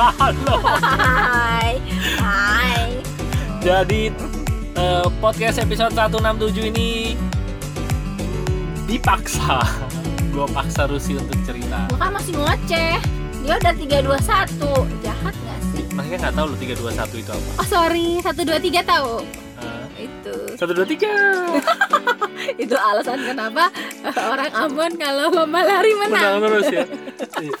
[0.00, 0.64] Halo.
[0.80, 1.76] Hai.
[2.16, 2.88] Hai.
[3.60, 4.08] Jadi
[4.72, 7.12] eh, podcast episode 167 ini
[8.88, 9.60] dipaksa.
[10.32, 11.84] Gue paksa Rusi untuk cerita.
[11.92, 12.96] Gua kan masih ngoceh.
[13.44, 15.04] Dia udah 321.
[15.04, 15.84] Jahat gak sih?
[15.92, 17.50] Mereka nggak tahu lo 321 itu apa.
[17.60, 19.12] Oh sorry, 123 tahu.
[20.20, 20.34] Eh, Itu.
[20.54, 21.08] Satu dua tiga.
[22.62, 23.68] Itu alasan kenapa
[24.06, 26.34] orang Ambon kalau lomba lari Menang menang.
[26.42, 26.84] terus ya.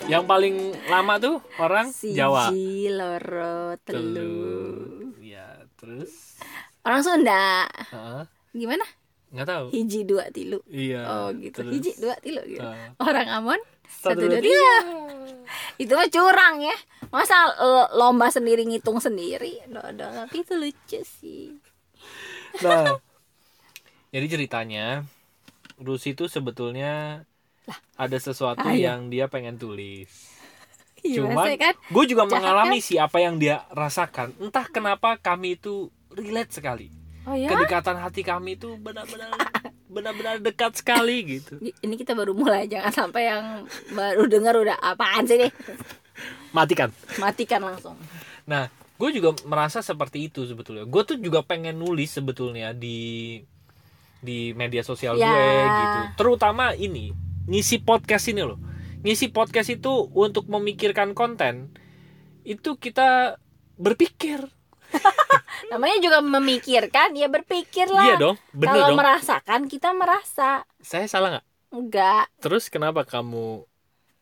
[0.08, 0.54] Yang paling
[0.86, 2.48] lama tuh orang Jawa.
[2.48, 3.96] Siji, loro, telu.
[3.98, 4.36] Telu.
[5.18, 6.36] Ya, terus
[6.80, 7.64] Orang Sunda.
[7.88, 8.22] Heeh.
[8.52, 8.84] Gimana?
[9.30, 9.66] nggak tahu.
[9.70, 10.58] Hiji dua tilu.
[10.66, 11.06] Iya.
[11.06, 11.62] Oh gitu.
[11.62, 12.60] terus, Hiji dua tilu gitu.
[12.60, 14.74] eh, Orang Ambon satu, dua, tiga.
[15.76, 16.76] itu mah curang ya
[17.10, 17.34] masa
[17.90, 21.58] lomba sendiri ngitung sendiri Dodo tapi itu lucu sih
[22.60, 22.98] Nah,
[24.10, 25.06] jadi ceritanya
[25.76, 27.24] Rusi itu sebetulnya
[27.94, 28.76] ada sesuatu ayo.
[28.90, 30.10] yang dia pengen tulis.
[31.00, 34.36] Iya, Cuman kan gue juga Jahat mengalami sih apa yang dia rasakan.
[34.36, 36.92] Entah kenapa kami itu relate sekali.
[37.24, 39.32] oh ya Kedekatan hati kami itu benar-benar
[39.94, 41.56] benar-benar dekat sekali gitu.
[41.60, 43.44] ini kita baru mulai jangan sampai yang
[43.90, 45.50] baru dengar udah apaan sih nih
[46.50, 46.90] Matikan.
[47.16, 47.96] matikan langsung
[48.44, 48.70] Nah,
[49.00, 50.84] gue juga merasa seperti itu sebetulnya.
[50.84, 53.40] Gue tuh juga pengen nulis sebetulnya di
[54.20, 55.24] di media sosial Ya.
[55.24, 55.98] gue gitu.
[56.18, 57.16] Terutama ini
[57.48, 58.60] ngisi podcast ini loh.
[59.00, 61.72] Ngisi podcast itu untuk memikirkan konten
[62.42, 63.40] itu kita
[63.74, 64.44] berpikir.
[65.70, 68.98] namanya juga memikirkan ya berpikir lah Iya dong, kalau dong.
[68.98, 71.46] merasakan kita merasa Saya salah nggak?
[71.70, 73.62] enggak Terus kenapa kamu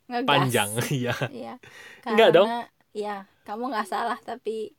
[0.07, 0.69] ngegas panjang?
[0.93, 1.55] Iya, iya
[2.05, 2.49] Enggak dong.
[2.99, 4.75] Karena, iya kamu nggak salah tapi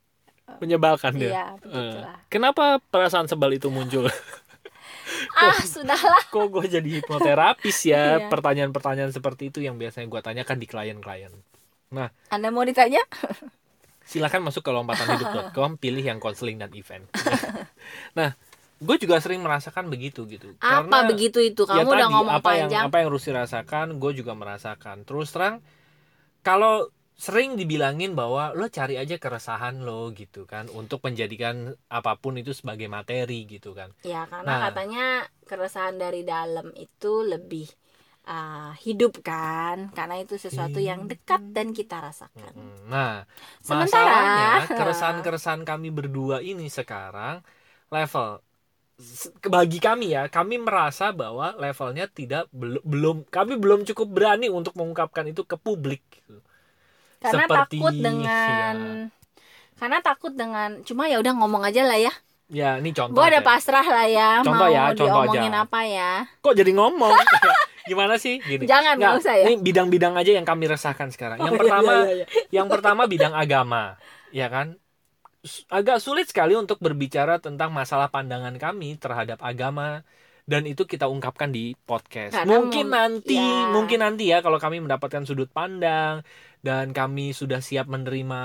[0.58, 1.30] menyebalkan dia.
[1.30, 4.06] iya Eh, begitulah Kenapa perasaan sebal itu muncul?
[5.40, 8.02] ah sudahlah Kok gue jadi hipnoterapis ya?
[8.20, 8.28] Iya.
[8.30, 11.32] Pertanyaan-pertanyaan seperti itu yang biasanya gue tanyakan di klien-klien.
[12.30, 13.02] anda mau ditanya
[14.10, 17.06] silahkan masuk ke lompatanhidup.com pilih yang konseling dan event
[18.18, 18.34] nah
[18.80, 22.50] gue juga sering merasakan begitu gitu apa begitu itu ya kamu udah tadi, ngomong apa
[22.58, 25.62] yang panjang apa yang Rusi rasakan gue juga merasakan terus terang
[26.42, 26.90] kalau
[27.26, 32.52] sering dibilangin bahwa lo cari aja keresahan lo gitu kan untuk menjadikan apa pun itu
[32.60, 34.60] sebagai materi gitu kan Ya karena Nah.
[34.64, 35.04] katanya
[35.44, 37.66] keresahan dari dalam itu lebih
[38.24, 43.12] ah, hidup kan Karena itu sesuatu yang dekat dan kita rasakan Mm, nah
[43.60, 44.48] Sementara masalahnya
[44.78, 47.42] keresahan-keresahan kami berdua ini sekarang
[47.92, 48.40] level
[49.48, 54.74] bagi kami ya kami merasa bahwa levelnya tidak belum belum kami belum cukup berani untuk
[54.78, 56.38] mengungkapkan itu ke publik gitu.
[57.20, 58.76] Karena Seperti, takut dengan
[59.76, 62.12] Karena takut dengan Cuma ya udah ngomong aja lah ya.
[62.50, 65.62] Ya ini contoh Gue ada pasrah lah ya Contoh Mau ya, contoh diomongin aja.
[65.68, 66.12] apa ya.
[66.40, 67.12] Kok jadi ngomong?
[67.90, 68.38] Gimana sih?
[68.40, 68.64] Gini.
[68.68, 69.44] Jangan, nggak usah ya.
[69.50, 71.42] ini bidang-bidang aja yang kami resahkan sekarang.
[71.42, 72.26] Yang Oh, iya, pertama iya, iya.
[72.52, 73.96] yang pertama bidang agama
[74.30, 74.78] ya kan?
[75.72, 80.04] Agak sulit sekali untuk berbicara tentang masalah pandangan kami terhadap agama
[80.50, 83.70] dan itu kita ungkapkan di podcast Karena mungkin nanti ya.
[83.70, 86.26] mungkin nanti ya kalau kami mendapatkan sudut pandang
[86.60, 88.42] dan kami sudah siap menerima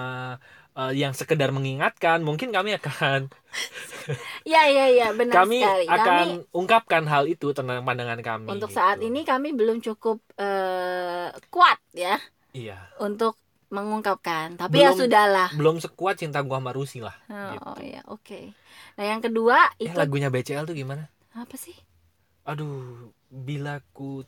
[0.76, 3.34] eh, yang sekedar mengingatkan mungkin kami akan
[4.46, 8.70] Iya iya iya benar kami sekali akan Kami ungkapkan hal itu tentang pandangan kami untuk
[8.70, 8.78] gitu.
[8.78, 12.22] saat ini kami belum cukup eh, kuat ya
[12.54, 17.50] iya Untuk mengungkapkan Tapi ya Belum- sudahlah belum sekuat cinta gua sama Rusi lah Oh,
[17.52, 17.66] gitu.
[17.66, 18.40] oh ya, oke.
[18.96, 21.76] Nah, yang kedua Eh, itu lagunya BCL tuh gimana apa sih?
[22.46, 24.22] Aduh bila ku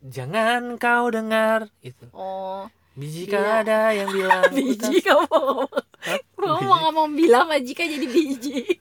[0.00, 3.52] jangan kau dengar itu Oh, jika Iya.
[3.60, 5.70] ada yang bilang biji kamu ngomong.
[6.38, 8.78] Mau ngomong bilang majika jadi biji.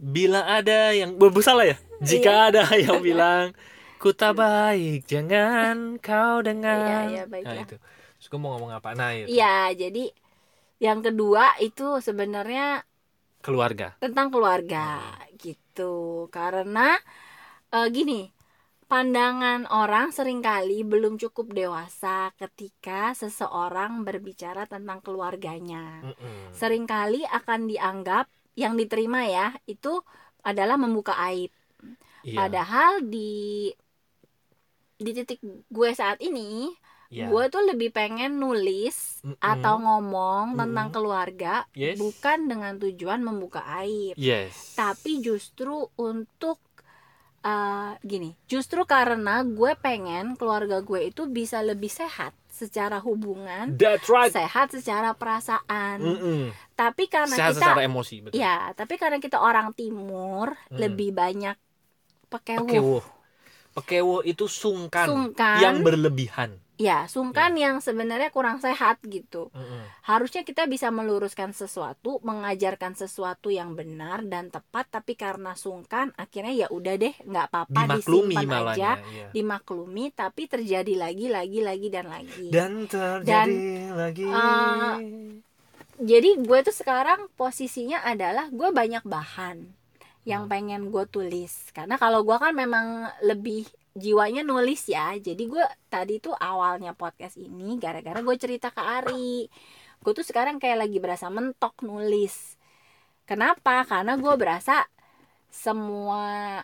[0.00, 2.48] bila ada yang Bu, salah ya jika Iya.
[2.48, 3.52] ada yang bilang
[4.00, 7.52] ku tak baik jangan kau dengar Iya, iya, baiklah.
[7.52, 7.76] nah itu
[8.30, 10.04] gua mau ngomong apa nah itu Iya, jadi
[10.80, 12.80] yang kedua itu sebenarnya
[13.44, 15.00] keluarga tentang keluarga
[15.36, 15.60] gitu.
[16.32, 16.96] Karena
[17.74, 18.26] eh, gini,
[18.90, 26.02] pandangan orang sering kali belum cukup dewasa ketika seseorang berbicara tentang keluarganya.
[26.02, 26.50] Mm-mm.
[26.56, 28.26] sering kali akan dianggap
[28.58, 30.02] yang diterima ya itu
[30.42, 31.52] adalah membuka aib.
[32.26, 33.70] Iya, Padahal di
[35.00, 35.40] di titik
[35.72, 36.68] gue saat ini,
[37.10, 37.26] iya.
[37.28, 39.36] gue tuh lebih pengen nulis Mm-mm.
[39.36, 40.60] atau ngomong Mm-mm.
[40.64, 41.98] tentang keluarga Yes.
[41.98, 46.62] bukan dengan tujuan membuka aib, yes tapi justru untuk
[47.40, 54.04] eh, gini, justru karena gue pengen keluarga gue itu bisa lebih sehat secara hubungan, that's
[54.12, 55.96] right sehat secara perasaan.
[56.04, 56.52] Mm-mm.
[56.76, 60.76] Tapi karena sehat kita secara emosi betul Ya, tapi karena kita orang timur Hmm.
[60.76, 61.56] lebih banyak.
[62.28, 63.00] Pekewo.
[63.72, 65.58] Pekewo itu sungkan, Sungkan.
[65.64, 66.60] yang berlebihan.
[66.80, 69.84] Ya sungkan yang sebenarnya kurang sehat gitu Mm-mm.
[70.08, 76.56] harusnya kita bisa meluruskan sesuatu mengajarkan sesuatu yang benar dan tepat tapi karena sungkan akhirnya
[76.56, 79.28] ya udah deh nggak apa-apa disimpan malahnya aja iya.
[79.28, 83.60] dimaklumi tapi terjadi lagi lagi lagi dan lagi dan terjadi
[83.92, 84.96] lagi uh,
[86.00, 89.68] jadi gue tuh sekarang posisinya adalah gue banyak bahan
[90.24, 90.52] yang Hmm.
[90.52, 95.14] pengen gue tulis karena kalau gue kan memang lebih jiwanya nulis ya.
[95.18, 99.46] Jadi gue tadi tuh awalnya podcast ini gara-gara gue cerita ke Ari.
[100.00, 102.56] Gue tuh sekarang kayak lagi berasa mentok nulis.
[103.26, 103.84] Kenapa?
[103.86, 104.86] Karena gue berasa
[105.50, 106.62] semua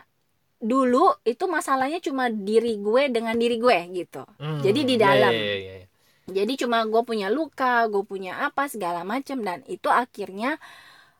[0.57, 4.25] dulu itu masalahnya cuma diri gue dengan diri gue gitu.
[4.41, 5.33] Hmm, jadi di iya, dalam.
[5.35, 5.87] iya, iya, iya.
[6.27, 10.57] jadi cuma gue punya luka gue punya apa segala macem dan itu akhirnya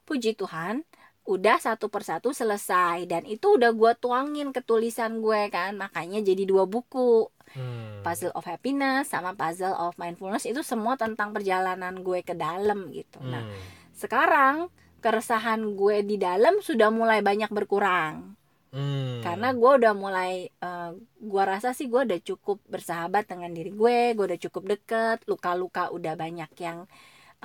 [0.09, 0.81] puji Tuhan
[1.27, 6.43] udah satu persatu selesai dan itu udah gue tuangin ke tulisan gue kan makanya jadi
[6.47, 8.03] dua buku Hmm.
[8.03, 13.23] Puzzle of Happiness sama Puzzle of Mindfulness itu semua tentang perjalanan gue ke dalam gitu
[13.23, 13.55] nah Hmm.
[13.95, 14.55] sekarang
[14.99, 18.35] keresahan gue di dalam sudah mulai banyak berkurang
[18.67, 19.23] Hmm.
[19.23, 20.91] karena gue udah mulai eh,
[21.23, 25.87] gue rasa sih gue udah cukup bersahabat dengan diri gue gue udah cukup deket luka-luka
[25.95, 26.83] udah banyak yang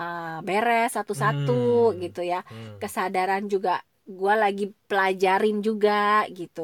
[0.01, 2.03] eh, beres satu-satu Hmm.
[2.03, 2.77] gitu ya Hmm.
[2.83, 3.71] kesadaran juga
[4.19, 6.61] gue lagi pelajarin juga gitu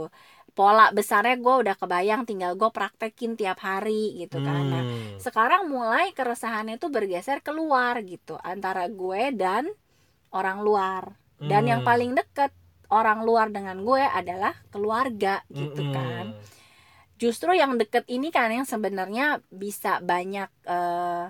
[0.56, 5.18] pola besarnya gue udah kebayang tinggal gue praktekin tiap hari gitu kan Nah, Hmm.
[5.24, 9.64] sekarang mulai keresahannya tuh bergeser keluar gitu antara gue dan
[10.34, 11.04] orang luar
[11.50, 11.88] dan yang Hmm.
[11.88, 12.52] paling deket
[12.90, 15.90] orang luar dengan gue adalah keluarga gitu Mm-mm.
[15.96, 16.34] kan
[17.18, 21.24] justru yang deket ini kan yang sebenarnya bisa banyak eh,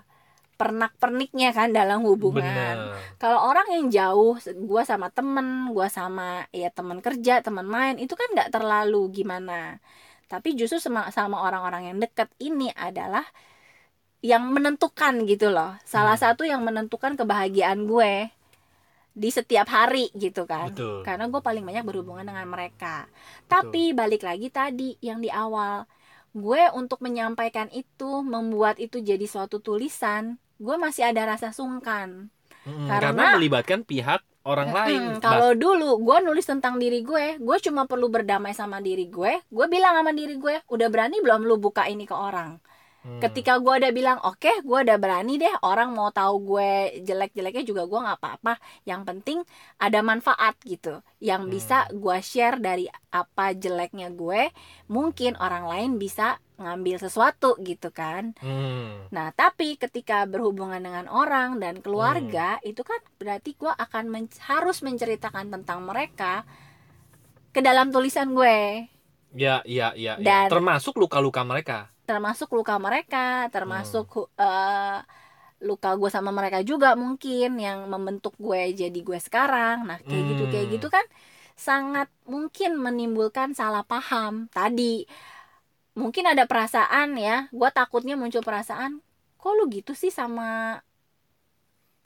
[0.58, 2.76] pernak-perniknya kan dalam hubungan.
[3.16, 8.18] Kalau orang yang jauh gue sama temen gue sama ya teman kerja teman main itu
[8.18, 9.78] kan nggak terlalu gimana.
[10.26, 13.22] Tapi justru sama sama orang-orang yang deket ini adalah
[14.20, 15.78] yang menentukan gitu loh.
[15.86, 16.24] Salah Hmm.
[16.34, 18.28] satu yang menentukan kebahagiaan gue
[19.18, 20.74] di setiap hari gitu kan.
[20.74, 21.02] Betul.
[21.06, 23.06] karena gue paling banyak berhubungan dengan mereka.
[23.46, 25.86] Tapi balik lagi tadi yang di awal
[26.34, 32.28] gue untuk menyampaikan itu membuat itu jadi suatu tulisan gue masih ada rasa sungkan
[32.66, 32.90] Mm-mm.
[32.90, 37.84] Karena- karena melibatkan pihak orang lain kalau dulu gue nulis tentang diri gue, gue cuma
[37.84, 39.40] perlu berdamai sama diri gue.
[39.44, 42.56] Gue bilang sama diri gue, udah berani belum lu buka ini ke orang.
[42.98, 43.22] Hmm.
[43.22, 45.54] Ketika gue udah bilang, oke, gue udah berani deh.
[45.62, 46.70] Orang mau tahu gue
[47.06, 48.58] jelek-jeleknya juga gue nggak apa-apa.
[48.82, 49.38] Yang penting
[49.78, 51.52] ada manfaat gitu, yang Hmm.
[51.52, 54.50] bisa gue share dari apa jeleknya gue.
[54.90, 58.34] Mungkin orang lain bisa ngambil sesuatu gitu kan.
[58.42, 59.06] Hmm.
[59.14, 62.66] Nah, tapi ketika berhubungan dengan orang dan keluarga, Hmm.
[62.66, 66.42] itu kan berarti gue akan men- harus menceritakan tentang mereka
[67.54, 68.90] ke dalam tulisan gue,
[69.32, 70.20] ya ya ya, ya.
[70.20, 74.28] Dan- termasuk luka-luka mereka termasuk luka mereka, termasuk Hmm.
[74.40, 74.98] eh,
[75.68, 79.76] luka gue sama mereka juga mungkin yang membentuk gue jadi gue sekarang.
[79.88, 80.74] Nah, kayak gitu kayak Hmm.
[80.78, 81.06] gitu kan
[81.58, 84.46] sangat mungkin menimbulkan salah paham.
[84.54, 85.04] Tadi
[85.98, 89.02] mungkin ada perasaan ya, gue takutnya muncul perasaan,
[89.40, 90.80] kok lu gitu sih sama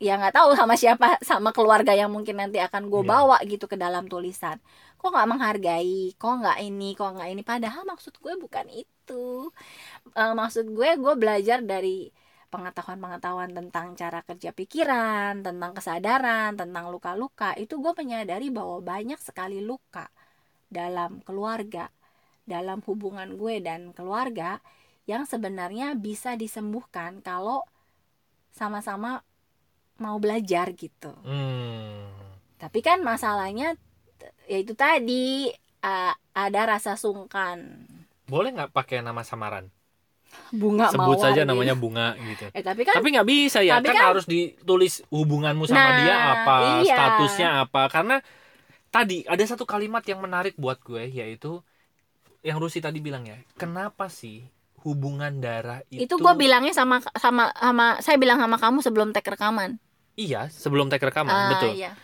[0.03, 3.11] ya nggak tahu sama siapa sama keluarga yang mungkin nanti akan gue Iya.
[3.15, 4.59] bawa gitu ke dalam tulisan
[4.99, 9.23] kok nggak menghargai kok nggak ini kok nggak ini padahal maksud gue bukan itu
[10.13, 12.11] Eh, maksud gue gue belajar dari
[12.53, 17.57] pengetahuan-pengetahuan tentang cara kerja pikiran tentang kesadaran tentang luka-luka.
[17.57, 20.13] Itu gue menyadari bahwa banyak sekali luka
[20.69, 21.89] dalam keluarga
[22.45, 24.59] dalam hubungan gue dan keluarga
[25.07, 27.63] yang sebenarnya bisa disembuhkan kalau
[28.53, 29.23] sama-sama
[29.97, 31.15] mau belajar gitu.
[31.23, 32.11] Hmm.
[32.59, 33.75] tapi kan masalahnya
[34.47, 35.51] yaitu tadi
[35.83, 37.87] uh, ada rasa sungkan.
[38.31, 39.67] Boleh nggak pakai nama samaran
[40.51, 43.87] bunga sebut mawar saja namanya bunga gitu eh tapi kan tapi nggak bisa ya kan,
[43.87, 46.95] kan- harus ditulis hubunganmu sama Nah, dia apa iya.
[46.95, 48.17] statusnya apa karena
[48.89, 51.65] tadi ada satu kalimat yang menarik buat gue yaitu
[52.41, 54.45] yang Rusi tadi bilang ya kenapa sih
[54.83, 59.25] hubungan darah itu itu gue bilangnya sama sama sama saya bilang sama kamu sebelum tag
[59.25, 59.79] rekaman
[60.15, 61.95] iya sebelum tag rekaman Ah, betul iya.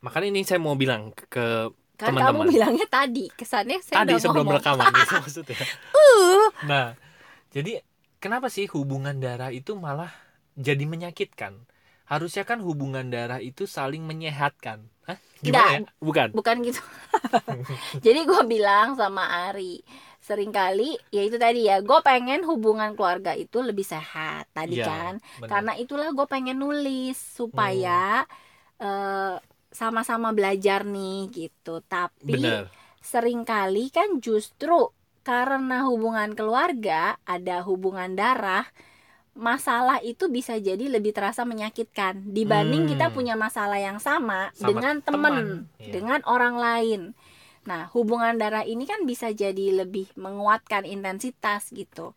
[0.00, 2.42] makanya ini saya mau bilang ke kan Teman-teman.
[2.42, 4.58] kamu bilangnya tadi kesannya saya tadi sebelum ngomong.
[4.58, 5.56] rekaman itu maksudnya
[5.94, 6.86] Uh, nah
[7.52, 7.84] jadi
[8.18, 10.12] kenapa sih hubungan darah itu malah
[10.56, 11.64] jadi menyakitkan?
[12.04, 14.88] Harusnya kan hubungan darah itu saling menyehatkan.
[15.02, 15.18] Hah?
[15.42, 15.80] gimana ya?
[15.98, 16.28] Bukan.
[16.30, 16.78] bukan gitu.
[18.06, 19.82] Jadi gue bilang sama Ari
[20.22, 24.86] sering kali ya itu tadi ya gue pengen hubungan keluarga itu lebih sehat tadi Iya,
[24.86, 25.12] kan.
[25.42, 25.48] benar.
[25.50, 28.22] karena itulah gue pengen nulis supaya
[28.78, 28.86] Hmm.
[28.86, 29.34] eh,
[29.72, 31.82] sama-sama belajar nih gitu.
[31.82, 32.70] Tapi benar.
[33.02, 34.90] sering kali kan justru
[35.22, 38.66] karena hubungan keluarga ada hubungan darah
[39.32, 42.90] masalah itu bisa jadi lebih terasa menyakitkan dibanding Hmm.
[42.92, 45.46] kita punya masalah yang sama, Sama dengan temen, teman,
[45.80, 45.88] iya.
[45.88, 47.00] dengan orang lain.
[47.64, 52.12] Nah, hubungan darah ini kan bisa jadi lebih menguatkan intensitas gitu.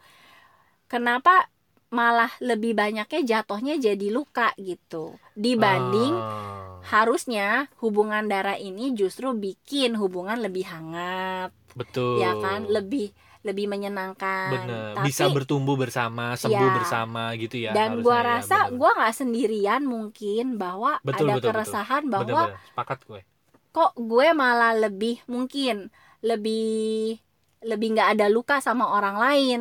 [0.91, 1.47] Kenapa
[1.87, 9.93] malah lebih banyaknya jatuhnya jadi luka gitu dibanding Ah, harusnya hubungan darah ini justru bikin
[9.95, 11.49] hubungan lebih hangat.
[11.73, 12.21] Betul.
[12.21, 12.65] Ya kan?
[12.65, 13.11] Lebih
[13.41, 14.49] lebih menyenangkan.
[14.51, 14.93] Bener.
[14.97, 16.75] Tapi bisa bertumbuh bersama sembuh Ya.
[16.75, 18.77] bersama gitu ya dan gua ya, rasa bener-bener.
[18.77, 21.49] gua nggak sendirian mungkin bahwa Betul, ada betul, betul.
[21.53, 23.21] keresahan bahwa Bener-bener, sepakat gue.
[23.69, 25.93] kok gue malah lebih mungkin
[26.25, 27.19] lebih
[27.61, 29.59] lebih nggak ada luka sama orang lain.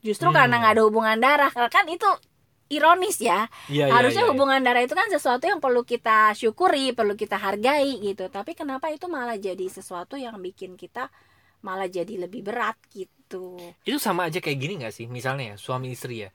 [0.00, 0.36] Justru Hmm.
[0.38, 1.52] karena nggak ada hubungan darah.
[1.68, 2.08] Kan itu
[2.72, 3.46] ironis ya.
[3.70, 4.32] Iya, harusnya iya, iya.
[4.34, 8.26] hubungan darah itu kan sesuatu yang perlu kita syukuri perlu kita hargai gitu.
[8.30, 11.08] Tapi kenapa itu malah jadi sesuatu yang bikin kita
[11.62, 13.56] malah jadi lebih berat gitu?
[13.82, 15.06] Itu sama aja kayak gini nggak sih?
[15.10, 16.30] Misalnya ya suami istri ya.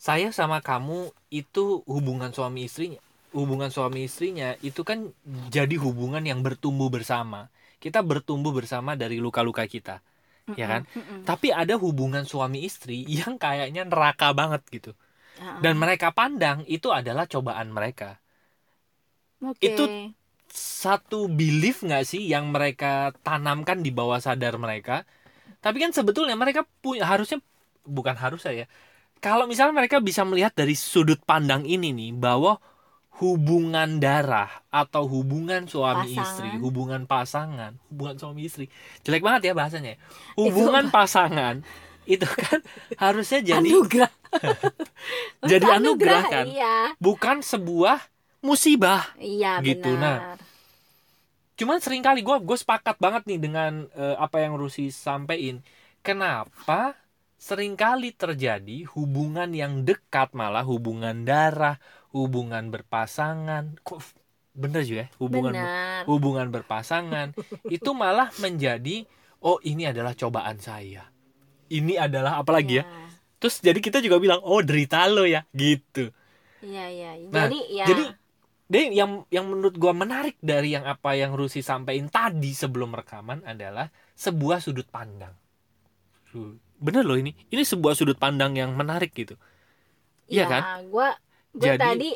[0.00, 3.00] Saya sama kamu itu hubungan suami istrinya
[3.30, 5.14] hubungan suami istrinya itu kan
[5.54, 7.46] jadi hubungan yang bertumbuh bersama.
[7.78, 10.02] Kita bertumbuh bersama dari luka-luka kita
[10.58, 10.82] Ya kan?
[10.94, 11.22] Mm-mm.
[11.28, 14.90] tapi ada hubungan suami istri yang kayaknya neraka banget gitu
[15.64, 18.20] dan mereka pandang itu adalah cobaan mereka.
[19.40, 19.64] Oke.
[19.64, 20.12] itu-
[20.50, 25.06] satu belief nggak sih yang mereka tanamkan di bawah sadar mereka?
[25.62, 27.38] Tapi kan sebetulnya mereka punya harusnya
[27.86, 28.66] bukan harus ya
[29.20, 32.56] kalau misalnya mereka bisa melihat dari sudut pandang ini nih bahwa
[33.20, 36.24] hubungan darah atau hubungan suami Pasangan.
[36.24, 38.66] istri hubungan pasangan hubungan suami istri
[39.04, 40.00] jelek banget ya bahasanya
[40.40, 41.60] hubungan pasangan
[42.08, 42.60] itu kan
[42.96, 44.12] harusnya jadi anugerah.
[45.50, 46.46] jadi anugerah kan?
[46.46, 46.76] iya.
[46.96, 48.00] Bukan sebuah
[48.40, 49.12] musibah.
[49.20, 50.40] Iya Gitu, benar.
[51.60, 55.60] Cuman sering kali gue gue sepakat banget nih dengan eh, apa yang Rusi sampein.
[56.00, 56.96] Kenapa
[57.36, 61.76] sering kali terjadi hubungan yang dekat malah hubungan darah
[62.16, 63.76] hubungan berpasangan.
[63.84, 64.00] Kok
[64.56, 65.08] bener juga ya?
[65.20, 66.00] Hubungan benar.
[66.08, 67.36] hubungan berpasangan.
[67.76, 69.04] Itu malah menjadi
[69.44, 71.04] oh ini adalah cobaan saya
[71.70, 72.84] ini adalah apalagi ya
[73.40, 76.12] terus jadi kita juga bilang oh derita lo ya gitu
[76.60, 77.28] iya iya iya.
[77.32, 78.04] Nah, jadi ya jadi
[78.70, 83.42] deh yang yang menurut gua menarik dari yang apa yang Rusi sampaikan tadi sebelum rekaman
[83.42, 85.34] adalah sebuah sudut pandang.
[86.78, 87.34] Bener loh ini.
[87.50, 89.34] Ini sebuah sudut pandang yang menarik gitu.
[90.30, 90.62] Iya kan?
[90.86, 91.08] gue
[91.58, 92.10] gue Jadi- tadi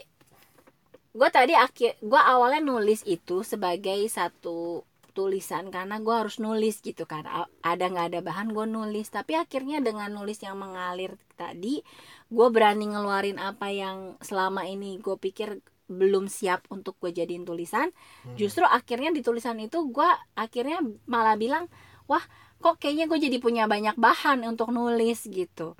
[1.14, 7.06] gue tadi akhir gue awalnya nulis itu sebagai satu tulisan karena gue harus nulis gitu
[7.06, 7.22] kan
[7.62, 11.80] ada nggak ada bahan gue nulis tapi akhirnya dengan nulis yang mengalir tadi
[12.28, 17.94] gue berani ngeluarin apa yang selama ini gue pikir belum siap untuk gue jadiin tulisan
[18.26, 18.34] Hmm.
[18.34, 21.70] justru akhirnya di tulisan itu gue akhirnya malah bilang
[22.04, 22.24] wah
[22.58, 25.76] kok kayaknya gue jadi punya banyak bahan untuk nulis gitu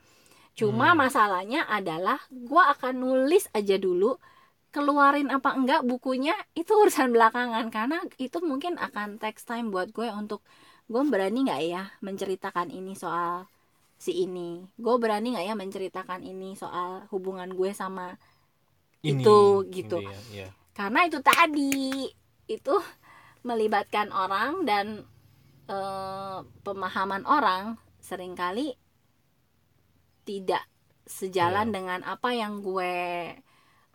[0.55, 1.01] cuma Hmm.
[1.03, 4.21] masalahnya adalah gue akan nulis aja dulu
[4.75, 10.09] keluarin apa enggak bukunya itu urusan belakangan karena itu mungkin akan text time buat gue
[10.21, 10.41] untuk
[10.93, 13.47] gue berani nggak ya menceritakan ini soal
[14.05, 14.51] si ini
[14.85, 18.07] gue berani nggak ya menceritakan ini soal hubungan gue sama
[19.05, 19.99] Ini, Itu, gitu.
[20.01, 20.49] ya, ya.
[20.79, 22.09] karena itu tadi
[22.49, 22.75] itu
[23.49, 24.87] melibatkan orang dan
[25.69, 27.65] eh, pemahaman orang
[28.01, 28.75] sering kali
[30.25, 30.65] tidak
[31.05, 31.75] sejalan Iya.
[31.77, 32.95] dengan apa yang gue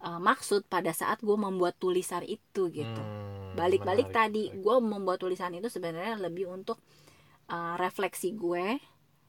[0.03, 3.01] eh, maksud pada saat gue membuat tulisan itu gitu.
[3.01, 6.79] Hmm, balik-balik menarik, tadi gue membuat tulisan itu sebenarnya lebih untuk
[7.51, 8.79] eh, refleksi gue.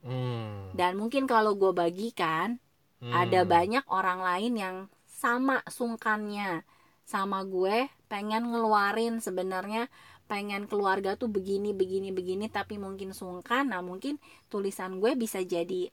[0.00, 2.56] Hmm, dan mungkin kalau gue bagikan
[3.04, 3.12] hmm.
[3.12, 6.64] ada banyak orang lain yang sama sungkannya
[7.04, 9.92] sama gue pengen ngeluarin sebenarnya
[10.30, 13.74] pengen keluarga tuh begini begini begini tapi mungkin sungkan.
[13.74, 15.90] Nah mungkin tulisan gue bisa jadi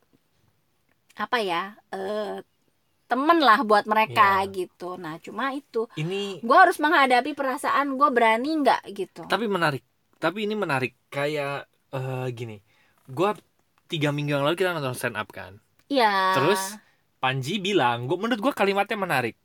[1.17, 2.45] apa ya eh
[3.07, 4.51] temen lah buat mereka Iya.
[4.51, 9.83] gitu nah cuma itu Ini gue harus menghadapi perasaan gue berani nggak gitu tapi menarik.
[10.17, 12.57] Tapi ini menarik kayak eh, gini.
[13.07, 13.37] Gua
[13.87, 15.61] tiga minggu yang lalu kita nonton stand up kan.
[15.87, 16.61] Iya Terus
[17.17, 19.35] Panji bilang, gua menurut gua kalimatnya menarik.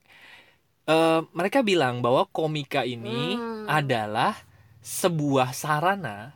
[0.83, 3.71] Eh, mereka bilang bahwa komika ini Hmm.
[3.71, 4.35] adalah
[4.83, 6.35] sebuah sarana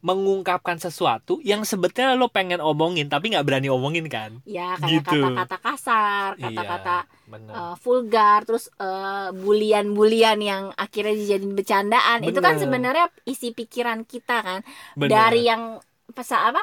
[0.00, 4.38] mengungkapkan sesuatu yang sebetulnya lo pengen omongin tapi nggak berani omongin kan?
[4.46, 5.18] ya kayak Gitu.
[5.18, 7.52] kata-kata kasar kata-kata Iya, bener.
[7.52, 12.62] uh, vulgar terus uh, bulian-bulian yang akhirnya dijadiin bercandaan itu kan Bener.
[12.62, 14.60] sebenarnya isi pikiran kita kan
[14.94, 15.10] Bener.
[15.10, 16.62] dari yang pesa apa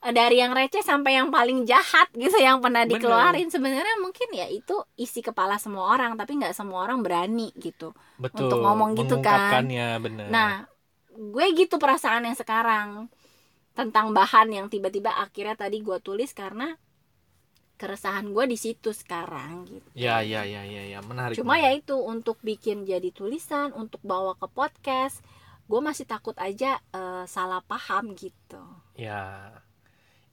[0.00, 2.94] uh, dari yang receh sampai yang paling jahat gitu yang pernah Bener.
[2.96, 7.90] dikeluarin sebenarnya mungkin ya itu isi kepala semua orang tapi nggak semua orang berani gitu
[8.16, 9.66] Betul, untuk ngomong gitu kan.
[9.66, 10.30] bener.
[10.30, 10.62] nah
[11.18, 13.10] gue gitu perasaan yang sekarang
[13.74, 16.78] tentang bahan yang tiba-tiba akhirnya tadi gue tulis karena
[17.78, 19.86] keresahan gue di situ sekarang gitu.
[19.94, 20.98] Ya ya ya ya ya.
[21.02, 21.86] Menarik cuma ya menarik.
[21.86, 25.22] itu untuk bikin jadi tulisan untuk bawa ke podcast
[25.68, 28.62] gue masih takut aja eh, salah paham gitu.
[28.98, 29.52] Ya.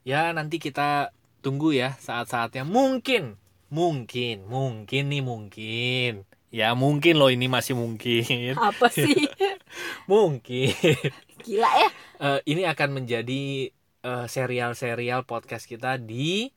[0.05, 1.13] Ya nanti kita
[1.45, 2.65] tunggu ya saat-saatnya.
[2.65, 3.37] Mungkin
[3.69, 6.11] mungkin mungkin nih mungkin.
[6.49, 8.57] Ya mungkin loh ini masih mungkin.
[8.57, 9.13] Apa sih
[10.12, 10.72] mungkin
[11.41, 13.67] gila ya Eh, ini akan menjadi
[14.01, 16.48] eh, serial-serial podcast kita di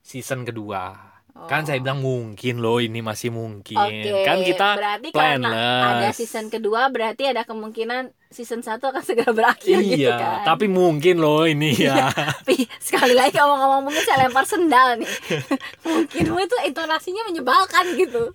[0.00, 1.66] season kedua kan Oh.
[1.66, 5.86] saya bilang mungkin loh ini masih mungkin Oke, kan kita berarti karena planless.
[5.86, 10.54] ada season kedua berarti ada kemungkinan season 1 akan segera berakhir gitu iya kan.
[10.54, 15.10] tapi mungkin loh ini ya Tapi sekali lagi ngomong-ngomong mungkin saya lempar sendal nih.
[15.86, 18.30] mungkin itu intonasinya menyebalkan gitu.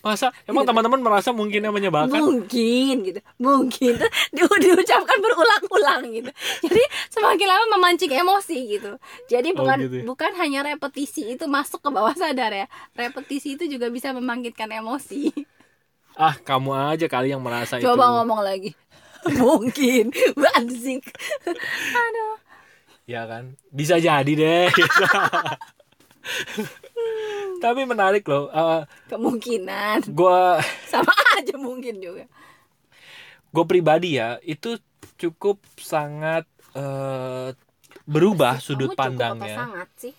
[0.00, 3.20] masa emang teman-teman merasa mungkinnya menyebalkan Mungkin gitu.
[3.40, 3.96] Mungkin
[4.36, 6.30] di, diucapkan berulang-ulang gitu.
[6.68, 8.92] Jadi semakin lama memancing emosi gitu.
[9.26, 10.04] Jadi Oh, bukan gitu ya.
[10.04, 12.66] bukan hanya repetisi itu masuk ke bawah sadar ya.
[12.92, 15.32] Repetisi itu juga bisa membangkitkan emosi.
[16.18, 18.74] ah kamu aja kali yang merasa itu Coba ngomong lagi.
[19.40, 20.12] Mungkin.
[20.56, 21.00] Anjing
[22.04, 22.36] Aduh.
[23.08, 23.56] Ya kan?
[23.72, 24.68] Bisa jadi deh.
[27.64, 30.12] Tapi menarik loh Eh, Kemungkinan.
[30.12, 31.10] gua Sama
[31.40, 32.24] aja mungkin juga.
[33.48, 34.76] Gue pribadi ya itu
[35.16, 36.44] cukup sangat
[36.76, 37.56] eh,
[38.04, 39.56] berubah sudut pandangnya.
[39.56, 40.14] sangat sih?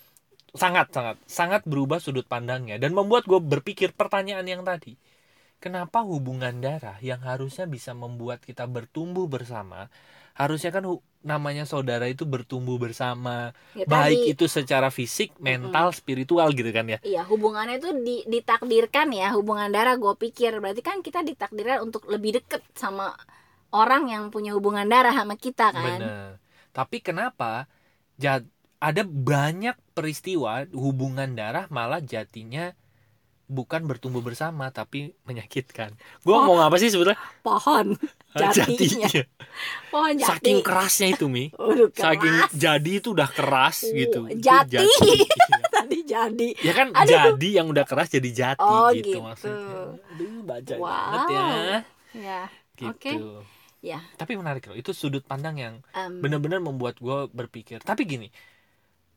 [0.50, 1.16] Sangat sangat.
[1.30, 2.82] Sangat berubah sudut pandangnya.
[2.82, 4.98] Dan membuat gue berpikir pertanyaan yang tadi
[5.60, 9.92] kenapa hubungan darah yang harusnya bisa membuat kita bertumbuh bersama
[10.34, 10.88] harusnya kan
[11.20, 16.88] namanya saudara itu bertumbuh bersama ya, baik tadi, itu secara fisik mental spiritual gitu kan
[16.88, 16.98] ya?
[17.04, 20.64] Iya hubungannya itu di, ditakdirkan ya hubungan darah gue pikir.
[20.64, 23.12] Berarti kan kita ditakdirkan untuk lebih deket sama
[23.76, 26.00] orang yang punya hubungan darah sama kita kan?
[26.00, 26.40] Benar
[26.80, 27.68] tapi kenapa
[28.16, 28.46] ja-
[28.80, 32.72] ada banyak peristiwa hubungan darah malah jatinya
[33.50, 36.46] bukan bertumbuh bersama tapi menyakitkan gue Oh.
[36.46, 37.98] ngomong apa sih sebetulnya pohon
[38.38, 39.10] jatinya
[39.90, 42.52] pohon jati saking kerasnya itu mi Udah saking keras.
[42.54, 44.86] jadi itu udah keras Uh, gitu Itu jati.
[45.10, 45.58] Iya.
[45.74, 47.10] tadi jadi ya kan Aduh.
[47.10, 49.20] jadi yang udah keras jadi jati Oh, gitu, gitu.
[49.20, 50.86] maksudnya aduh baca Wow.
[50.86, 51.46] banget ya
[52.12, 52.42] ya
[52.76, 53.12] gitu Oke.
[53.82, 58.30] ya tapi menarik loh itu sudut pandang yang em, benar-benar membuat gue berpikir tapi gini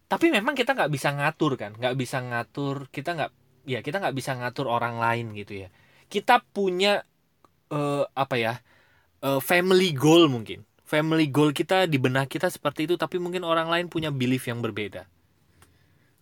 [0.06, 3.32] tapi memang kita nggak bisa ngatur kan nggak bisa ngatur kita nggak
[3.68, 5.68] ya kita nggak bisa ngatur orang lain gitu ya.
[6.10, 7.02] Kita punya
[7.72, 8.60] eh, apa ya
[9.22, 10.66] eh, family goal mungkin.
[10.84, 14.60] Family goal kita di benak kita seperti itu tapi mungkin orang lain punya belief yang
[14.60, 15.08] berbeda.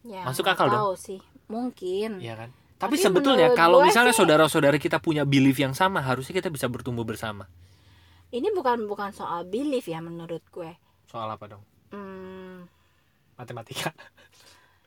[0.06, 0.96] Ya, masuk akal dong?
[0.96, 1.20] sih.
[1.50, 2.22] Mungkin.
[2.22, 2.50] Ya kan?
[2.80, 6.64] Tapi, Tapi sebetulnya kalau misalnya sih- saudara-saudara kita punya belief yang sama harusnya kita bisa
[6.64, 7.44] bertumbuh bersama.
[8.30, 10.70] Ini bukan bukan soal belief ya menurut gue.
[11.10, 11.62] Soal apa dong?
[11.90, 12.64] Hmm,
[13.36, 13.90] matematika.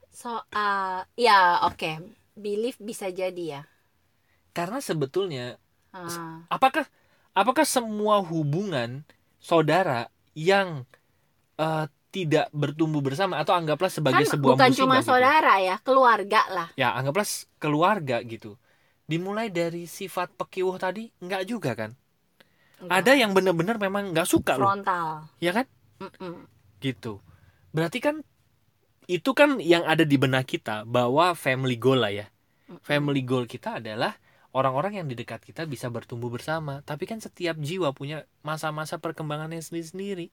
[0.09, 3.61] Soal ya oke belief bisa jadi ya?
[4.53, 5.57] Karena sebetulnya
[5.93, 6.85] Ah, apakah
[7.33, 9.01] apakah semua hubungan
[9.41, 10.85] saudara yang
[11.59, 15.09] eh, tidak bertumbuh bersama atau anggaplah sebagai kan sebuah bukan musibah cuma gitu.
[15.09, 16.69] saudara ya keluarga lah.
[16.77, 17.25] Ya anggaplah
[17.61, 18.57] keluarga gitu.
[19.11, 21.91] Dimulai dari sifat pekiwuh tadi enggak juga kan?
[22.87, 24.73] Ada yang benar-benar memang nggak suka loh.
[24.73, 25.07] Frontal.
[25.41, 25.65] Ya kan?
[26.01, 26.45] Mm-mm.
[26.83, 27.21] gitu.
[27.75, 28.15] Berarti kan
[29.05, 32.27] itu kan yang ada di benak kita bahwa family goal lah ya.
[32.81, 34.17] Family goal kita adalah
[34.53, 36.81] orang-orang yang di dekat kita bisa bertumbuh bersama.
[36.81, 40.31] Tapi kan setiap jiwa punya masa-masa perkembangannya sendiri-sendiri.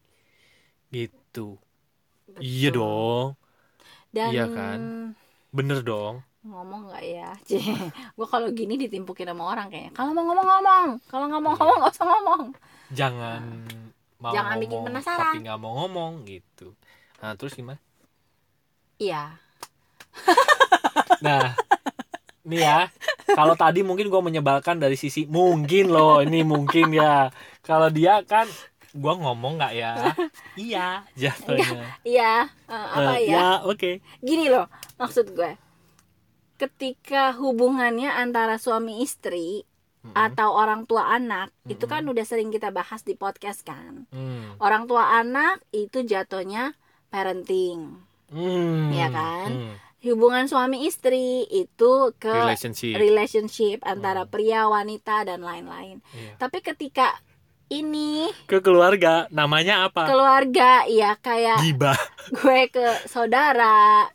[0.90, 1.58] Gitu.
[2.26, 2.40] Betul.
[2.40, 3.28] iya dong.
[4.10, 4.78] Dan Iya kan?
[5.50, 6.22] bener dong.
[6.40, 7.30] Ngomong nggak ya?
[8.16, 9.92] Gue kalau gini ditimpukin sama orang kayaknya.
[9.92, 12.42] Kalau mau ngomong ngomong kalau nggak mau ngomong nggak usah ngomong.
[12.90, 13.42] Jangan
[14.16, 15.34] mau Jangan bikin ngomong penasaran.
[15.34, 16.72] tapi nggak mau ngomong gitu.
[17.20, 17.76] Nah terus gimana
[19.00, 19.34] iya
[21.20, 21.52] Nah,
[22.42, 22.78] nih ya.
[23.28, 27.28] Kalau tadi mungkin gue menyebalkan dari sisi mungkin loh, ini mungkin ya.
[27.60, 28.48] Kalau dia kan
[28.90, 29.92] gue ngomong nggak ya?
[30.58, 32.00] Iya, jatuhnya.
[32.02, 34.00] iya eh, apa Eh, ya oke.
[34.18, 35.54] gini loh maksud gue
[36.56, 39.64] ketika hubungannya antara suami istri
[40.00, 40.12] Mm-mm.
[40.12, 41.92] atau orang tua anak itu Mm-mm.
[41.92, 44.56] kan udah sering kita bahas di podcast kan Hmm.
[44.58, 46.76] orang tua anak itu jatuhnya
[47.08, 47.96] parenting
[48.30, 48.90] Hmm.
[48.90, 49.48] Iya kan?
[49.50, 49.74] Hmm.
[50.00, 52.96] hubungan suami istri itu ke Relationship.
[52.96, 54.32] relationship antara Hmm.
[54.32, 56.38] pria wanita dan lain-lain Iya.
[56.38, 57.20] tapi ketika
[57.68, 60.08] ini Ke keluarga, namanya apa?
[60.08, 61.94] keluarga ya kayak Gibah.
[62.34, 64.08] gue ke saudara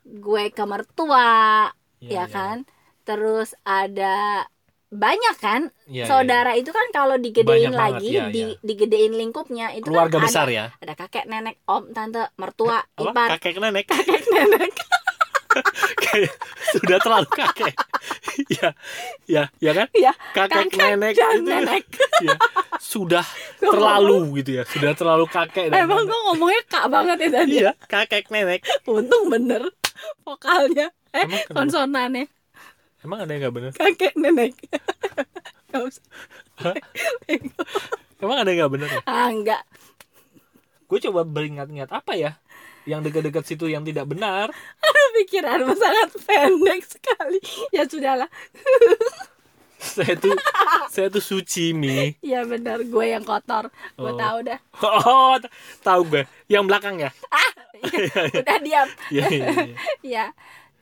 [0.00, 2.24] gue ke mertua iya, ya iya.
[2.26, 2.56] kan
[3.02, 4.46] terus ada
[4.94, 5.62] banyak kan?
[5.84, 6.06] Iya.
[6.06, 8.62] saudara itu kan kalau digedein Banyak banget, lagi iya, di iya.
[8.62, 10.64] digedein lingkupnya itu Keluarga kan besar ada, ya.
[10.78, 13.02] ada kakek nenek om tante mertua Apa?
[13.10, 13.28] ipar.
[13.36, 13.84] Kakek nenek.
[13.84, 14.72] kakek nenek.
[16.74, 17.74] Sudah terlalu kakek.
[18.50, 18.74] Ya
[19.30, 19.86] ya ya kan?
[19.94, 21.84] Ya kakek, Kakek nenek dan itu nenek.
[22.22, 22.34] ya,
[22.82, 23.22] sudah
[23.62, 27.72] terlalu gitu ya sudah terlalu kakek dan emang gue ngomongnya kak banget ya tadi iya
[27.86, 28.66] kakek nenek.
[28.90, 29.62] Untung bener
[30.26, 30.90] vokalnya.
[31.14, 32.26] Eh konsonannya
[33.04, 33.70] emang ada yang nggak bener?
[33.72, 34.52] Kakek nenek.
[35.70, 36.04] Gak usah.
[38.22, 39.02] emang ada yang nggak bener ya?
[39.04, 39.62] Ah enggak
[40.84, 42.38] gue coba beringat-ingat apa ya
[42.84, 44.52] yang dekat-dekat situ yang tidak benar?
[44.78, 47.40] Aduh pikiranmu sangat pendek sekali.
[47.72, 48.28] Ya sudahlah.
[49.80, 50.36] Saya tuh
[50.88, 52.14] saya tuh suci mi.
[52.20, 53.72] Ya benar gue yang kotor.
[53.96, 54.20] Gue Oh.
[54.20, 54.58] tahu dah.
[54.84, 55.34] Oh
[55.80, 57.10] tahu gue yang belakang ya?
[58.38, 58.88] Udah diam.
[59.10, 59.74] Iya, iya, iya.
[60.04, 60.24] ya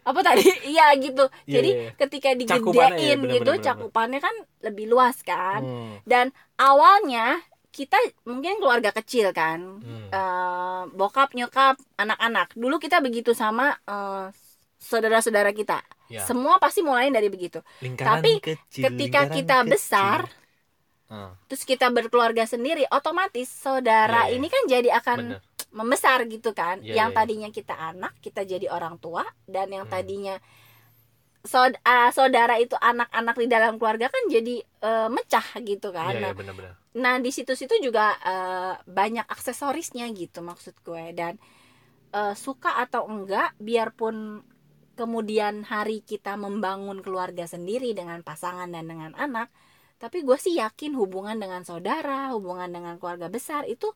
[0.03, 1.91] apa tadi iya gitu Iya, jadi iya.
[1.97, 3.67] ketika Cakupannya, iya, digedein benar, gitu benar, benar.
[3.69, 7.39] cakupannya kan lebih luas kan Hmm, dan awalnya
[7.71, 10.09] kita mungkin keluarga kecil kan hmm.
[10.13, 14.27] Eh, bokap nyokap anak-anak dulu kita begitu sama eh,
[14.79, 19.71] saudara-saudara kita Ya, semua pasti mulai dari begitu lingkaran tapi kecil, ketika kita kecil.
[19.71, 20.21] besar
[21.09, 24.37] Ah, terus kita berkeluarga sendiri otomatis saudara Iya, iya.
[24.37, 25.41] ini kan jadi akan bener.
[25.79, 29.87] Membesar gitu kan Iya, yang iya, tadinya kita anak kita jadi orang tua dan yang
[29.87, 29.93] Hmm.
[29.95, 30.37] tadinya
[31.43, 36.21] saud- ah, saudara itu anak-anak di dalam keluarga kan jadi eh, mecah gitu kan Iya,
[36.23, 36.75] nah, iya, benar-benar.
[36.95, 41.35] nah di situ-situ juga eh, banyak aksesorisnya gitu maksud gue dan
[42.15, 44.17] eh, suka atau enggak biarpun
[45.01, 49.49] kemudian hari kita membangun keluarga sendiri dengan pasangan dan dengan anak
[50.03, 53.89] tapi gue sih yakin hubungan dengan saudara hubungan dengan keluarga besar itu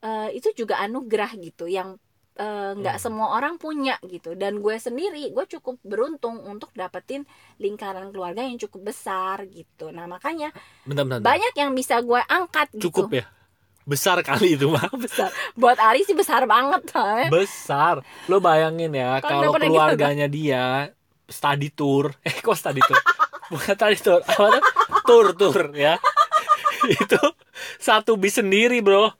[0.00, 1.96] eh, itu juga anugerah gitu yang
[2.34, 3.04] eh, nggak Hmm.
[3.04, 8.56] semua orang punya gitu dan gue sendiri gue cukup beruntung untuk dapetin lingkaran keluarga yang
[8.56, 10.48] cukup besar gitu nah makanya
[10.82, 11.26] Bentar, bentar, bentar.
[11.26, 13.26] banyak yang bisa gue angkat gitu Cukup ya?
[13.82, 14.86] Besar kali itu mah.
[15.04, 17.94] besar buat Ari sih besar banget soalnya Besar.
[18.24, 20.88] Lo bayangin ya Kan kalau pernah keluarganya dia
[21.26, 22.14] study tour.
[22.24, 23.00] Eh kok study tour?
[23.50, 24.20] Bukan study tour.
[24.22, 24.62] Apa tuh?
[25.02, 25.98] Tour tour ya.
[27.02, 27.20] itu
[27.76, 29.10] satu bis sendiri, Bro.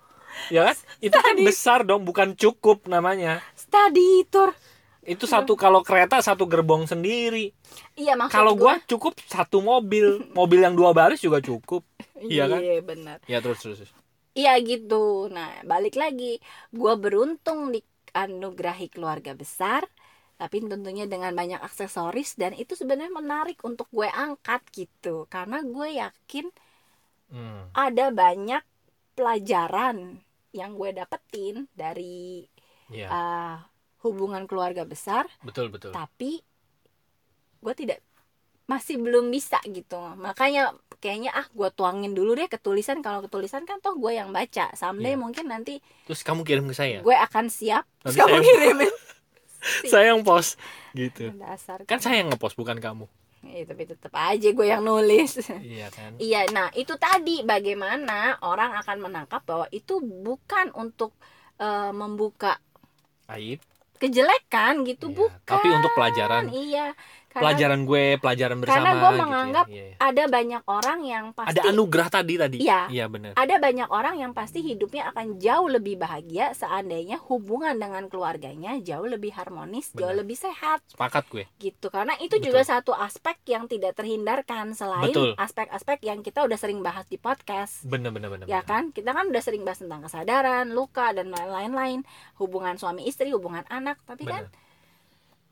[0.49, 0.77] Ya kan?
[1.03, 3.45] Itu kan besar dong, bukan cukup namanya.
[3.55, 4.51] study tour
[5.01, 7.57] Itu satu kalau kereta satu gerbong sendiri.
[7.97, 10.07] iya maksud Kalau gua cukup satu mobil.
[10.37, 11.83] Mobil yang dua baris juga cukup.
[12.21, 12.61] iya kan?
[12.61, 13.81] iya benar Ya terus terus.
[14.41, 14.95] iya gitu
[15.37, 16.25] nah balik lagi
[16.79, 19.83] gue beruntung dianugerahi keluarga besar
[20.41, 25.89] tapi tentunya dengan banyak aksesoris dan itu sebenarnya menarik untuk gue angkat gitu karena gue
[26.03, 26.47] yakin
[27.33, 27.71] Hmm.
[27.87, 28.63] ada banyak
[29.17, 29.97] pelajaran
[30.53, 32.47] yang gue dapetin dari
[32.89, 33.57] Iya, uh,
[34.01, 35.91] hubungan keluarga besar betul betul.
[35.91, 36.43] tapi
[37.57, 38.03] gue tidak
[38.65, 43.79] masih belum bisa gitu makanya kayaknya ah gue tuangin dulu deh ketulisan kalau ketulisan kan
[43.79, 45.19] toh gue yang baca someday Iya.
[45.19, 46.99] mungkin nanti Terus kamu kirim ke saya.
[47.01, 48.93] gue akan siap Nanti terus kamu saya- kirimin
[49.93, 50.57] Saya yang post
[50.93, 51.31] gitu.
[51.37, 53.05] dasar Kan saya yang ngepost bukan kamu.
[53.41, 56.13] Eh, tapi tetap aja gue yang nulis Iya kan?
[56.21, 61.17] iya nah itu tadi bagaimana orang akan menangkap bahwa itu bukan untuk
[61.57, 62.61] eh, membuka
[63.33, 63.59] Aib.
[63.97, 66.93] kejelekan gitu Iya, bukan Tapi untuk pelajaran, iya
[67.31, 68.77] karena pelajaran gue, pelajaran bersama.
[68.77, 69.23] Karena gue gitu ya.
[69.23, 69.95] menganggap Iya, iya.
[70.03, 72.57] ada banyak orang yang pasti ada anugerah tadi tadi.
[72.59, 72.81] Iya.
[72.91, 73.33] Iya benar.
[73.39, 79.07] ada banyak orang yang pasti hidupnya akan jauh lebih bahagia seandainya hubungan dengan keluarganya jauh
[79.07, 80.27] lebih harmonis, jauh Benar.
[80.27, 81.45] lebih sehat Sepakat gue.
[81.63, 81.87] gitu.
[81.87, 82.51] Karena itu Betul.
[82.51, 85.39] juga satu aspek yang tidak terhindarkan selain Betul.
[85.39, 87.87] aspek-aspek yang kita udah sering bahas di podcast.
[87.87, 88.47] Bener bener bener.
[88.51, 88.67] Ya bener.
[88.67, 88.83] kan?
[88.91, 92.03] Kita kan udah sering bahas tentang kesadaran, luka dan lain-lain,
[92.43, 94.69] hubungan suami istri, hubungan anak, tapi kan Bener.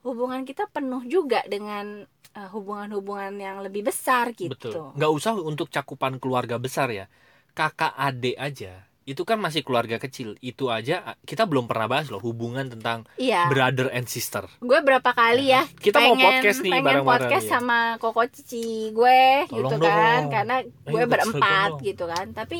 [0.03, 4.53] Hubungan kita penuh juga dengan eh, hubungan-hubungan yang lebih besar gitu.
[4.53, 4.95] Betul.
[4.95, 7.07] Nggak usah untuk cakupan keluarga besar ya.
[7.53, 8.87] Kakak adik aja.
[9.03, 10.37] Itu kan masih keluarga kecil.
[10.39, 13.49] Itu aja kita belum pernah bahas loh hubungan tentang Iya.
[13.49, 14.45] brother and sister.
[14.61, 17.53] gue berapa kali ya Kita mau pengen, podcast nih pengen podcast iya.
[17.57, 20.31] sama koko cici gue gitu Tolong kan dong.
[20.31, 21.81] karena gue Ayo, berempat dong.
[21.83, 22.59] gitu kan tapi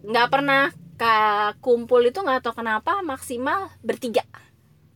[0.00, 0.72] nggak pernah
[1.60, 4.24] kumpul itu nggak tahu kenapa maksimal bertiga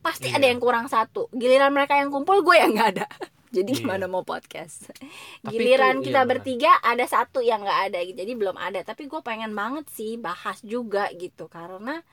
[0.04, 0.36] pasti Iya.
[0.36, 3.06] ada yang kurang satu giliran mereka yang kumpul gue yang nggak ada
[3.56, 3.80] jadi Iya.
[3.80, 4.92] gimana mau podcast
[5.40, 8.16] Tapi giliran itu, kita iya, bertiga ada satu yang nggak ada gitu.
[8.20, 12.04] jadi belum ada tapi gue pengen banget sih bahas juga gitu karena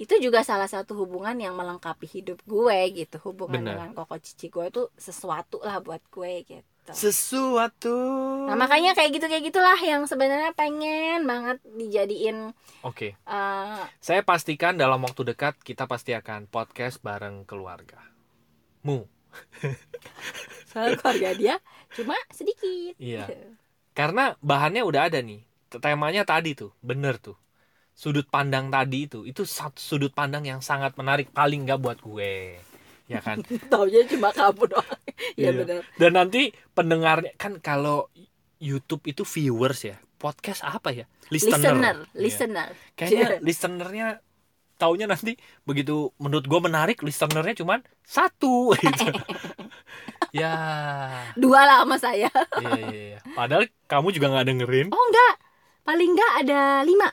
[0.00, 3.74] itu juga salah satu hubungan yang melengkapi hidup gue gitu hubungan Benar.
[3.74, 7.96] dengan koko cici gue itu sesuatu lah buat gue gitu Sesuatu.
[8.46, 12.50] nah makanya kayak gitu kayak gitulah yang sebenarnya pengen banget dijadiin
[12.82, 13.14] Oke.
[13.14, 18.00] eh, Saya pastikan dalam waktu dekat kita pasti akan podcast bareng keluarga.
[18.82, 19.04] Mu.
[20.70, 21.54] soal keluarga dia
[21.94, 23.26] cuma sedikit Iya.
[23.98, 25.42] Karena bahannya udah ada nih.
[25.70, 27.36] Temanya tadi tuh, bener tuh.
[27.94, 32.56] Sudut pandang tadi itu, itu satu sudut pandang yang sangat menarik paling nggak buat gue.
[33.10, 33.42] Ya kan?
[33.72, 34.86] taunya cuma kamu doang
[35.34, 35.58] Iya Iya.
[35.58, 35.80] benar.
[35.98, 38.06] Dan nanti pendengarnya kan kalau
[38.56, 39.98] YouTube itu viewers ya.
[40.14, 41.04] Podcast apa ya?
[41.28, 42.14] Listener, Iya.
[42.14, 42.68] listener.
[42.94, 44.06] Kayaknya listenernya
[44.76, 49.10] taunya nanti begitu menurut gue menarik listenernya cuman satu gitu.
[50.40, 50.54] ya.
[51.34, 52.30] Dua lah sama saya.
[52.56, 53.20] Iya, iya, iya.
[53.32, 54.88] Padahal kamu juga nggak dengerin.
[54.92, 55.34] Oh enggak,
[55.82, 57.08] paling enggak ada lima.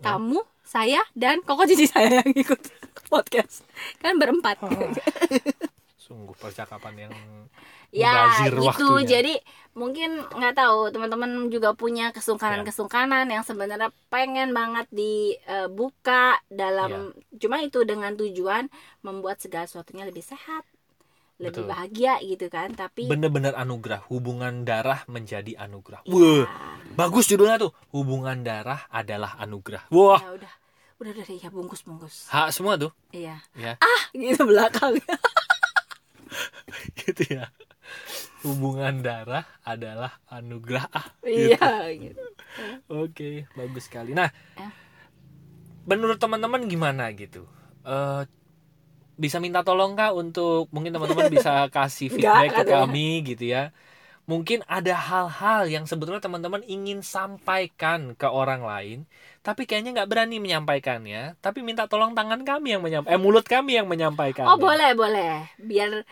[0.00, 2.60] Kamu, saya, dan koko cici saya yang ikut
[3.14, 3.62] podcast.
[4.02, 4.58] Kan berempat.
[4.66, 4.70] Oh.
[6.04, 7.14] Sungguh percakapan yang
[7.94, 8.66] ya gitu.
[8.66, 9.06] waktunya.
[9.06, 9.34] Jadi
[9.74, 17.82] mungkin nggak tahu teman-teman juga punya kesungkanan-kesungkanan yang sebenarnya pengen banget dibuka dalam cuma itu
[17.86, 18.70] dengan tujuan
[19.02, 20.66] membuat segala sesuatunya lebih sehat,
[21.38, 21.70] lebih Betul.
[21.70, 22.74] bahagia gitu kan.
[22.74, 24.06] Tapi bener-bener anugerah.
[24.10, 26.02] Hubungan darah menjadi anugerah.
[26.06, 26.46] ya, Wah,
[26.98, 27.72] bagus judulnya tuh.
[27.94, 29.90] Hubungan darah adalah anugerah.
[29.90, 30.52] Wah, ya udah,
[31.04, 32.32] udah udah ya bungkus bungkus.
[32.32, 32.88] hak semua tuh.
[33.12, 33.36] Iya.
[33.52, 33.76] Ya,
[34.16, 34.96] Gitu belakang.
[37.04, 37.52] gitu ya.
[38.40, 40.88] Hubungan darah adalah anugerah.
[40.88, 41.52] Ah, gitu.
[41.52, 41.68] Iya.
[41.92, 42.24] Gitu.
[42.88, 44.16] Oke, bagus sekali.
[44.16, 44.72] Nah, Ya.
[45.84, 47.44] menurut teman-teman gimana gitu?
[47.84, 48.24] Eh
[49.14, 52.88] bisa minta tolong kak untuk mungkin teman-teman bisa kasih feedback ke katanya.
[52.88, 53.70] kami gitu ya.
[54.24, 58.98] Mungkin ada hal-hal yang sebetulnya teman-teman ingin sampaikan ke orang lain,
[59.44, 61.36] tapi kayaknya nggak berani menyampaikannya.
[61.44, 64.48] Tapi minta tolong tangan kami yang menyampaikan, eh mulut kami yang menyampaikan.
[64.48, 65.44] Oh boleh boleh.
[65.60, 66.08] Biar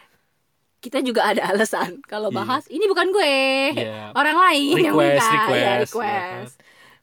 [0.85, 2.37] kita juga ada alasan kalau Iya.
[2.43, 3.37] bahas ini bukan gue,
[3.81, 4.13] Iya.
[4.13, 5.31] orang lain yang Request, minta.
[5.33, 6.55] request, Ya, ya request.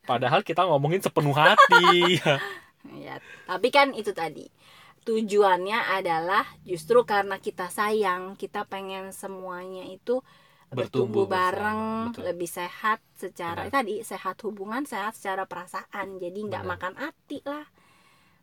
[0.05, 2.19] Padahal kita ngomongin sepenuh hati.
[2.95, 4.47] Ya, tapi kan itu tadi
[5.03, 10.23] tujuannya adalah justru karena kita sayang, kita pengen semuanya itu
[10.69, 11.81] bertumbuh Bertumbuh bersama, bareng,
[12.13, 12.23] betul.
[12.29, 13.73] lebih sehat secara Benar.
[13.73, 16.21] tadi sehat hubungan, sehat secara perasaan.
[16.21, 17.65] Jadi nggak makan hati lah,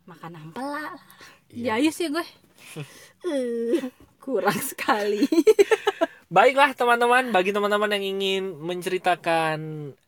[0.05, 0.99] makan ampela.
[1.51, 1.79] Iya.
[1.79, 2.27] Ya, sih gue.
[3.27, 3.83] Eh,
[4.23, 5.27] kurang sekali.
[6.37, 9.57] Baiklah teman-teman, bagi teman-teman yang ingin menceritakan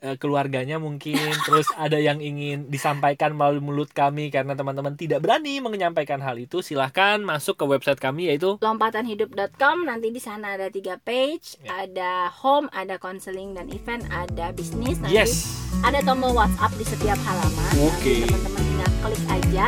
[0.05, 1.17] eh, keluarganya mungkin,
[1.49, 6.61] terus ada yang ingin disampaikan melalui mulut kami karena teman-teman tidak berani menyampaikan hal itu,
[6.61, 11.89] silahkan masuk ke website kami yaitu lompatanhidup.com nanti di sana ada tiga page Ya.
[11.89, 15.65] ada home ada counseling dan event ada bisnis nanti yes.
[15.81, 18.21] ada tombol WhatsApp di setiap halaman Oke.
[18.21, 19.67] nanti teman-teman tinggal klik aja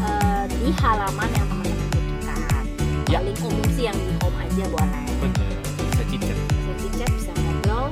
[0.00, 2.64] eh, di halaman yang teman-teman butuhkan
[3.12, 3.20] Ya.
[3.20, 5.11] paling umum sih yang di home aja boleh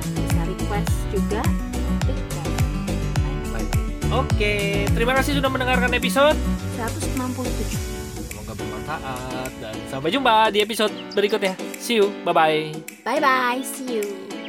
[0.03, 1.41] bisa request juga.
[4.11, 6.35] Oke, terima kasih sudah mendengarkan episode.
[6.75, 11.55] 167 Semoga bermanfaat dan sampai jumpa di episode berikutnya.
[11.79, 12.75] See you, bye bye.
[13.07, 14.40] bye bye see you